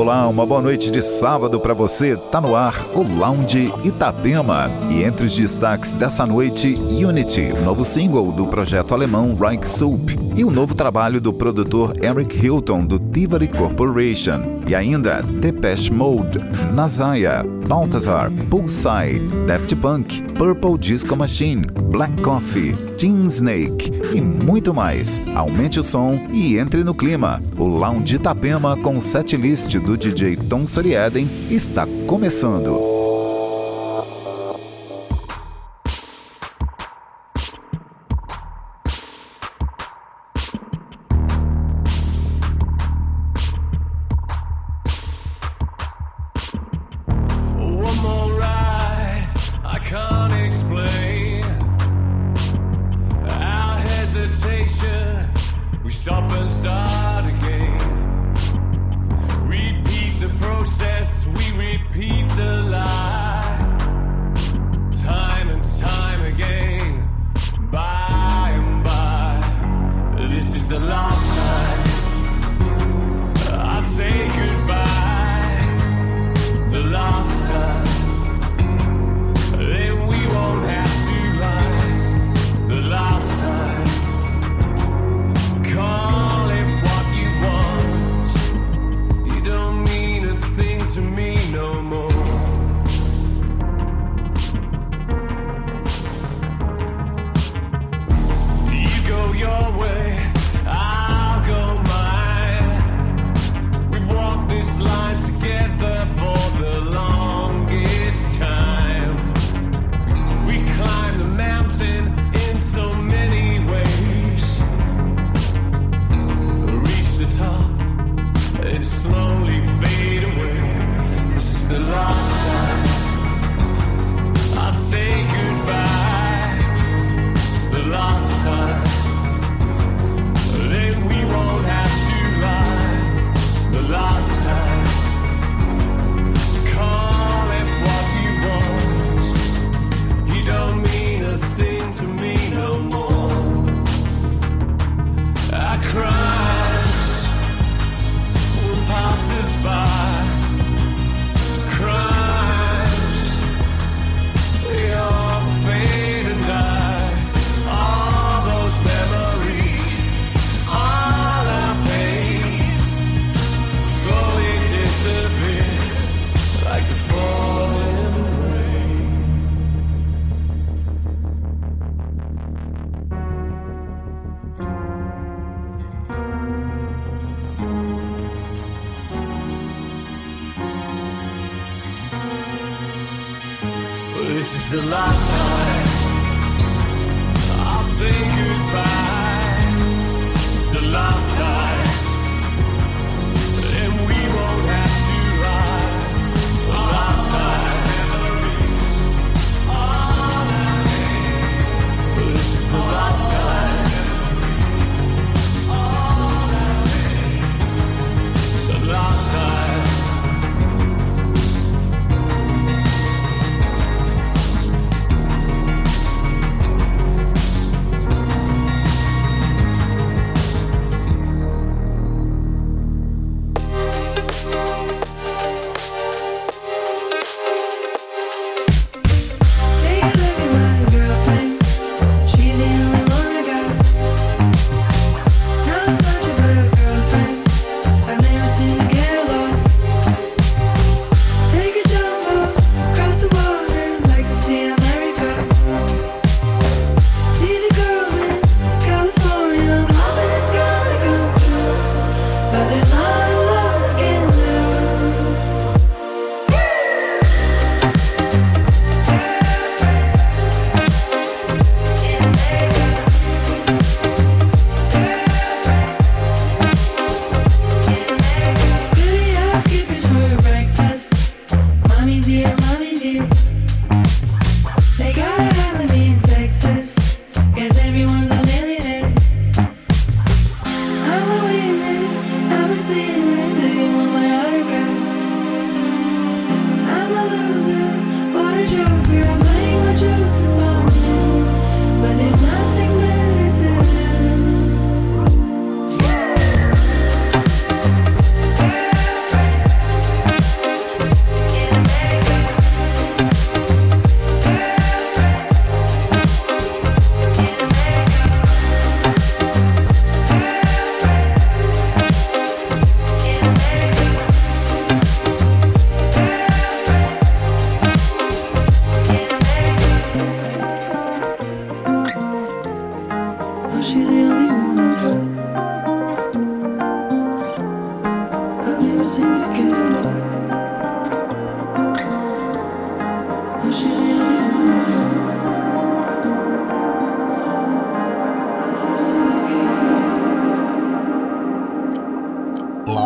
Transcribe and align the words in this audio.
Olá, 0.00 0.26
uma 0.26 0.46
boa 0.46 0.62
noite 0.62 0.90
de 0.90 1.02
sábado 1.02 1.60
para 1.60 1.74
você. 1.74 2.16
Tá 2.16 2.40
no 2.40 2.56
ar 2.56 2.74
o 2.94 3.02
Lounge 3.02 3.70
Itapema. 3.84 4.70
E 4.88 5.02
entre 5.02 5.26
os 5.26 5.36
destaques 5.36 5.92
dessa 5.92 6.24
noite, 6.24 6.72
Unity, 6.88 7.52
novo 7.62 7.84
single 7.84 8.32
do 8.32 8.46
projeto 8.46 8.94
alemão 8.94 9.34
Reich 9.34 9.68
Soup, 9.68 10.10
e 10.34 10.42
o 10.42 10.50
novo 10.50 10.74
trabalho 10.74 11.20
do 11.20 11.34
produtor 11.34 11.92
Eric 12.02 12.34
Hilton 12.34 12.86
do 12.86 12.98
Tivoli 12.98 13.46
Corporation. 13.46 14.62
E 14.66 14.74
ainda 14.74 15.20
Depeche 15.20 15.92
Mode, 15.92 16.38
Nazaya, 16.72 17.44
Balthazar, 17.68 18.30
Pulsai, 18.48 19.18
Daft 19.46 19.76
Punk, 19.76 20.22
Purple 20.32 20.78
Disco 20.78 21.14
Machine, 21.14 21.66
Black 21.90 22.22
Coffee, 22.22 22.74
Team 23.00 23.28
Snake 23.28 23.90
e 24.14 24.20
muito 24.20 24.74
mais. 24.74 25.22
Aumente 25.34 25.80
o 25.80 25.82
som 25.82 26.20
e 26.30 26.58
entre 26.58 26.84
no 26.84 26.94
clima. 26.94 27.40
O 27.56 27.64
Lounge 27.64 28.16
Itapema 28.16 28.76
com 28.76 29.00
setlist 29.00 29.74
do 29.78 29.96
DJ 29.96 30.36
Tom 30.36 30.66
Soriaden 30.66 31.26
está 31.50 31.86
começando. 32.06 32.89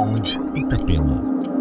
Sound 0.04 0.36
Itapema. 0.54 1.53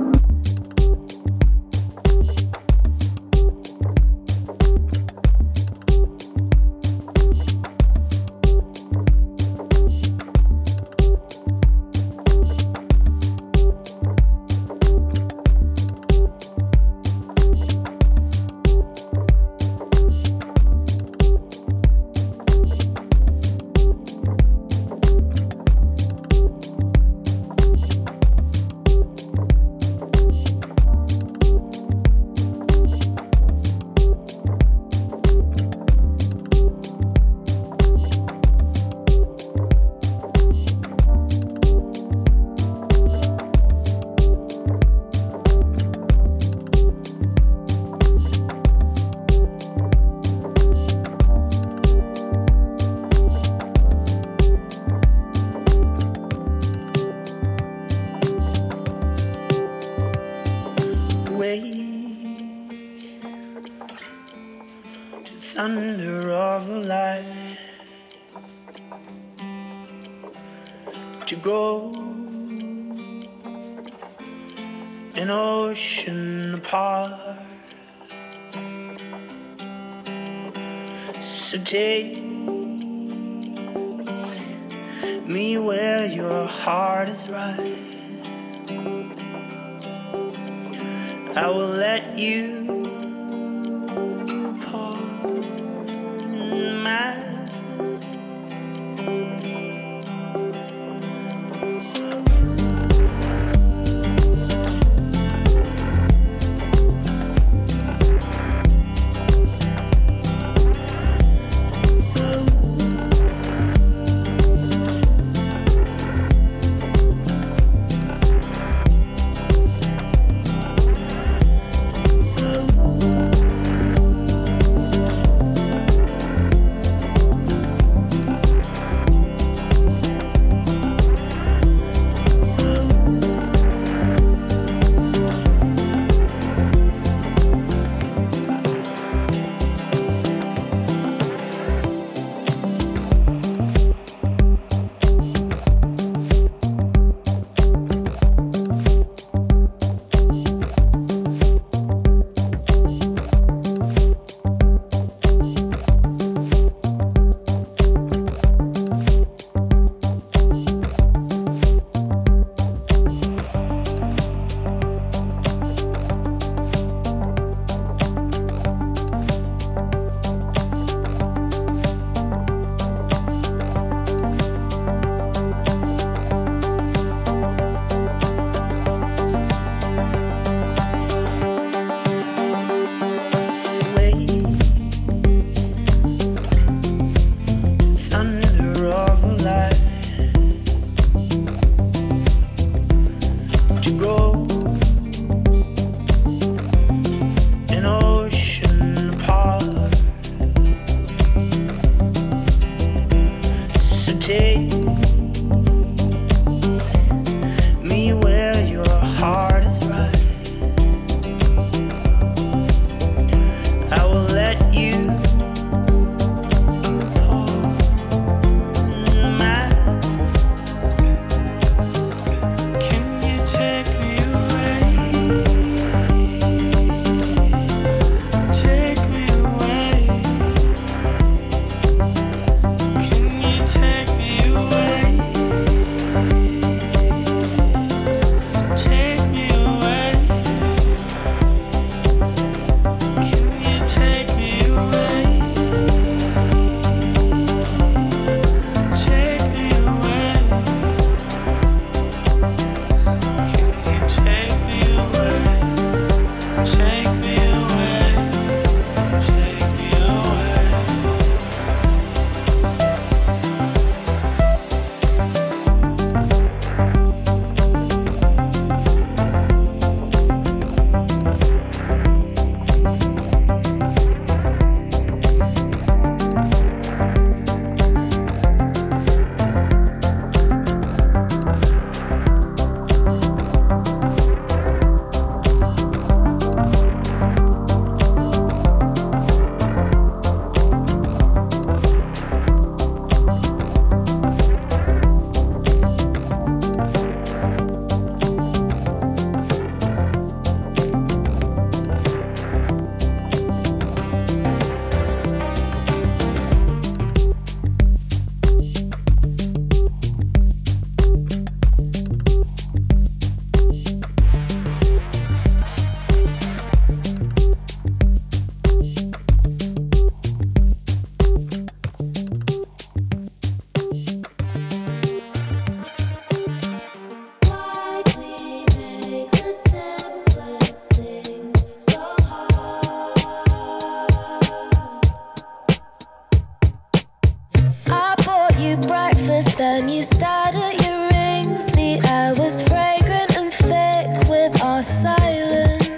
you 338.64 338.78
breakfast, 338.78 339.58
then 339.58 339.90
you 339.90 340.04
stared 340.04 340.56
at 340.56 340.82
your 340.86 341.02
rings. 341.10 341.66
The 341.72 342.00
air 342.08 342.34
was 342.36 342.62
fragrant 342.62 343.36
and 343.36 343.54
thick 343.54 344.30
with 344.30 344.62
our 344.64 344.82
silence. 344.84 345.90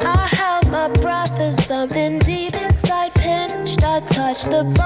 I 0.00 0.26
held 0.26 0.70
my 0.70 0.88
breath 0.88 1.38
as 1.38 1.64
something 1.64 2.18
deep 2.18 2.54
inside 2.62 3.14
pinched. 3.14 3.84
I 3.84 4.00
touched 4.00 4.50
the 4.50 4.64
bone. 4.64 4.85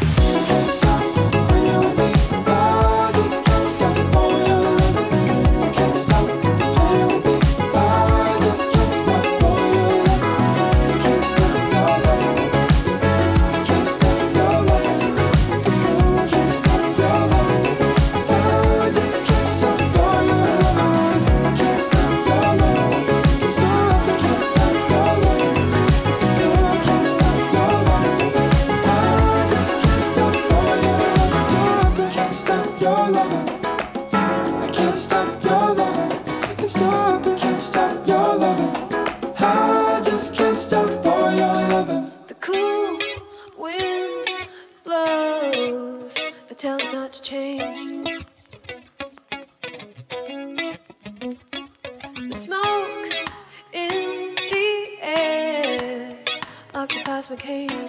to 47.11 47.21
change 47.21 48.25
The 52.29 52.33
smoke 52.33 53.07
in 53.73 54.35
the 54.35 54.97
air 55.01 56.17
occupies 56.73 57.29
my 57.29 57.35
cage. 57.35 57.80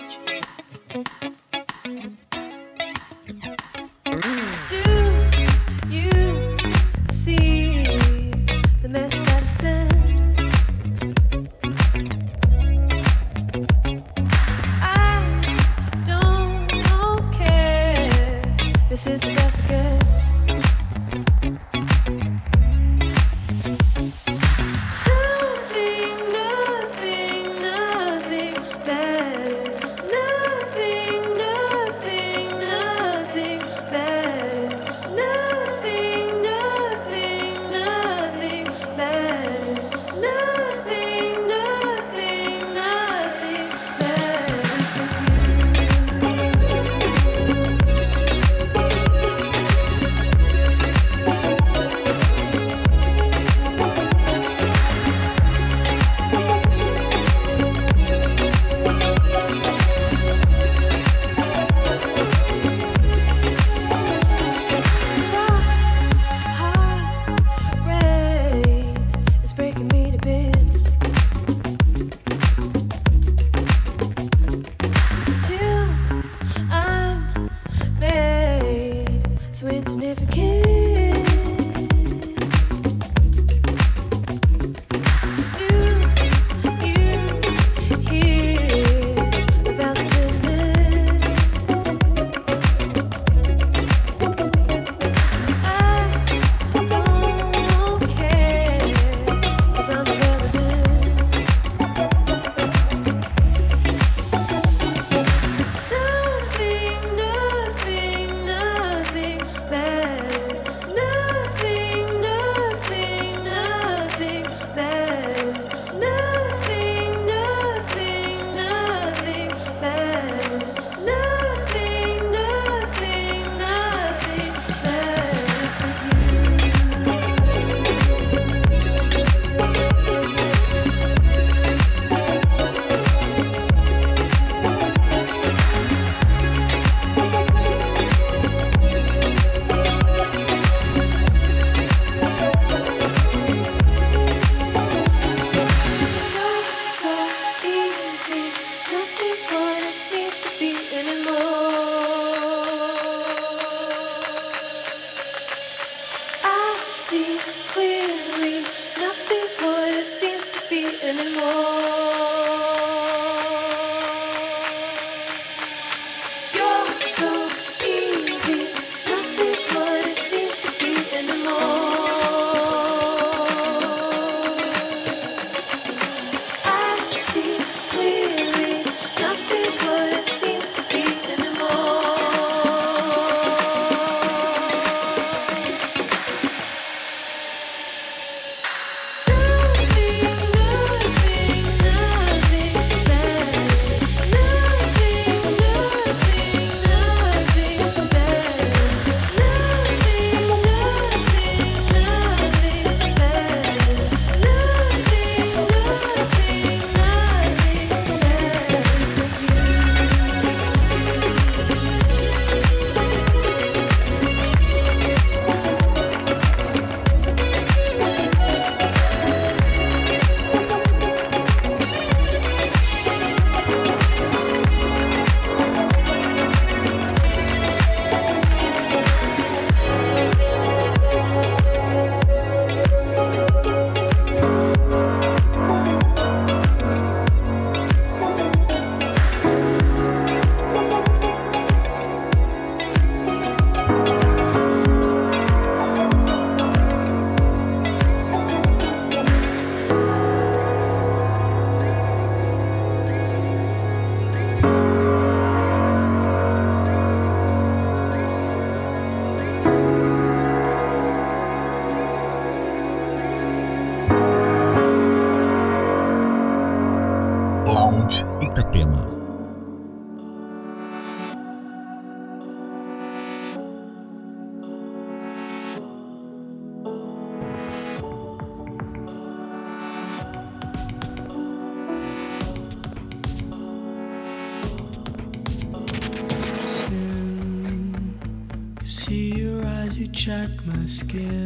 Check 290.25 290.51
my 290.65 290.85
skin. 290.87 291.42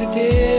The 0.00 0.12
day, 0.14 0.49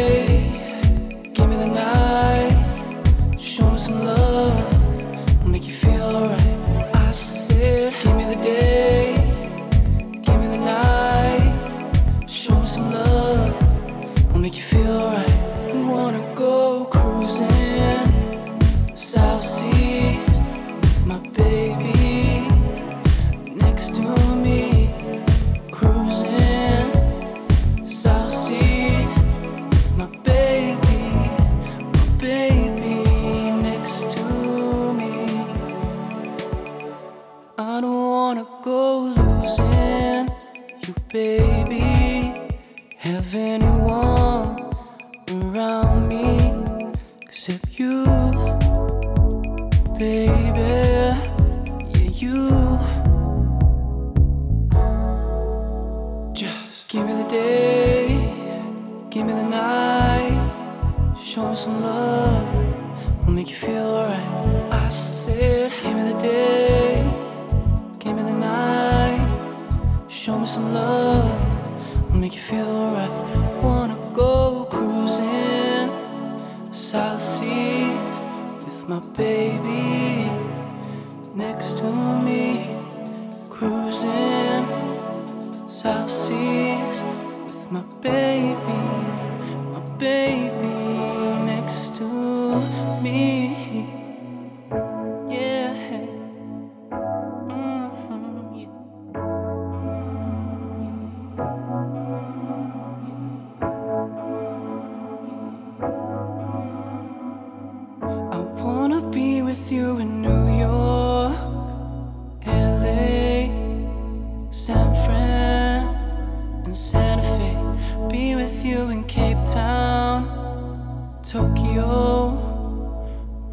Tokyo, 121.31 122.35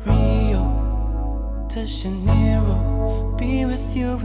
Rio 0.05 0.65
de 1.73 1.87
Janeiro. 1.87 3.37
Be 3.39 3.67
with 3.67 3.95
you 3.95 4.19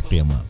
Itapema. 0.00 0.49